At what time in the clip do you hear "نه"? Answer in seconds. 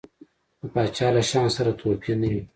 2.21-2.27